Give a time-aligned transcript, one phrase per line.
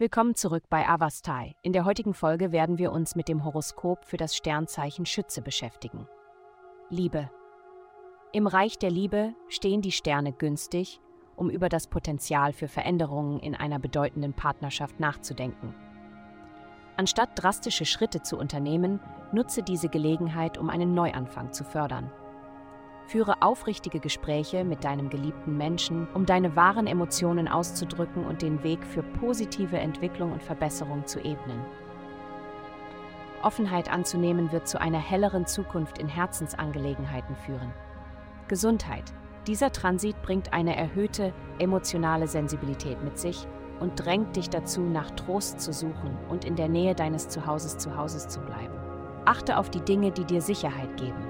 [0.00, 1.56] Willkommen zurück bei Avastai.
[1.60, 6.08] In der heutigen Folge werden wir uns mit dem Horoskop für das Sternzeichen Schütze beschäftigen.
[6.88, 7.28] Liebe.
[8.32, 11.02] Im Reich der Liebe stehen die Sterne günstig,
[11.36, 15.74] um über das Potenzial für Veränderungen in einer bedeutenden Partnerschaft nachzudenken.
[16.96, 19.00] Anstatt drastische Schritte zu unternehmen,
[19.32, 22.10] nutze diese Gelegenheit, um einen Neuanfang zu fördern.
[23.10, 28.86] Führe aufrichtige Gespräche mit deinem geliebten Menschen, um deine wahren Emotionen auszudrücken und den Weg
[28.86, 31.60] für positive Entwicklung und Verbesserung zu ebnen.
[33.42, 37.72] Offenheit anzunehmen wird zu einer helleren Zukunft in Herzensangelegenheiten führen.
[38.46, 39.12] Gesundheit.
[39.48, 43.44] Dieser Transit bringt eine erhöhte emotionale Sensibilität mit sich
[43.80, 47.96] und drängt dich dazu, nach Trost zu suchen und in der Nähe deines Zuhauses zu
[47.96, 48.78] Hause zu bleiben.
[49.24, 51.29] Achte auf die Dinge, die dir Sicherheit geben.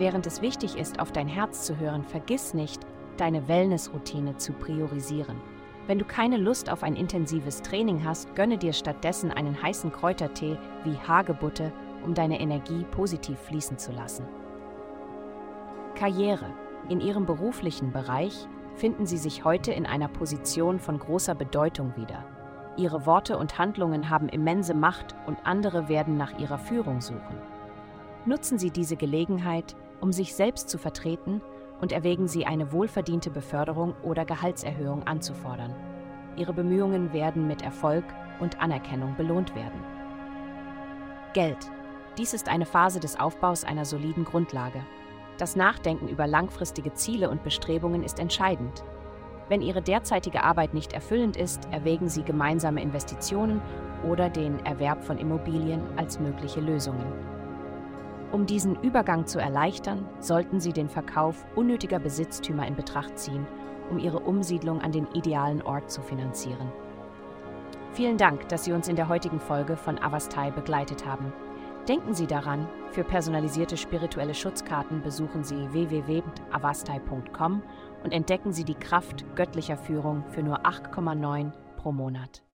[0.00, 2.80] Während es wichtig ist, auf dein Herz zu hören, vergiss nicht,
[3.18, 5.36] deine Wellnessroutine zu priorisieren.
[5.86, 10.56] Wenn du keine Lust auf ein intensives Training hast, gönne dir stattdessen einen heißen Kräutertee
[10.84, 11.70] wie Hagebutte,
[12.02, 14.26] um deine Energie positiv fließen zu lassen.
[15.96, 16.46] Karriere.
[16.88, 22.24] In Ihrem beruflichen Bereich finden Sie sich heute in einer Position von großer Bedeutung wieder.
[22.78, 27.59] Ihre Worte und Handlungen haben immense Macht und andere werden nach Ihrer Führung suchen.
[28.26, 31.40] Nutzen Sie diese Gelegenheit, um sich selbst zu vertreten
[31.80, 35.74] und erwägen Sie eine wohlverdiente Beförderung oder Gehaltserhöhung anzufordern.
[36.36, 38.04] Ihre Bemühungen werden mit Erfolg
[38.38, 39.80] und Anerkennung belohnt werden.
[41.32, 41.70] Geld.
[42.18, 44.84] Dies ist eine Phase des Aufbaus einer soliden Grundlage.
[45.38, 48.84] Das Nachdenken über langfristige Ziele und Bestrebungen ist entscheidend.
[49.48, 53.62] Wenn Ihre derzeitige Arbeit nicht erfüllend ist, erwägen Sie gemeinsame Investitionen
[54.06, 57.39] oder den Erwerb von Immobilien als mögliche Lösungen.
[58.32, 63.46] Um diesen Übergang zu erleichtern, sollten Sie den Verkauf unnötiger Besitztümer in Betracht ziehen,
[63.90, 66.72] um Ihre Umsiedlung an den idealen Ort zu finanzieren.
[67.92, 71.32] Vielen Dank, dass Sie uns in der heutigen Folge von Avastai begleitet haben.
[71.88, 77.62] Denken Sie daran, für personalisierte spirituelle Schutzkarten besuchen Sie www.avastai.com
[78.04, 82.42] und entdecken Sie die Kraft göttlicher Führung für nur 8,9 pro Monat.